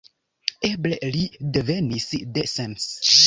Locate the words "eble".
0.69-1.09